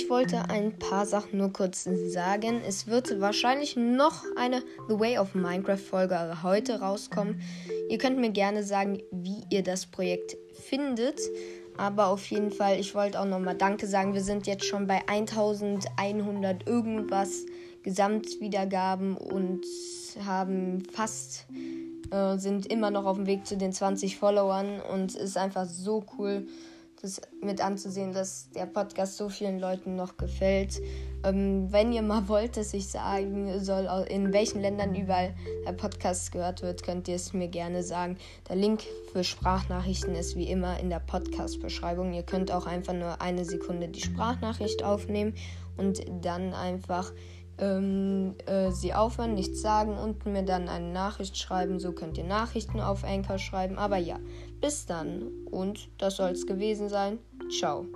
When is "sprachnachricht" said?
44.00-44.82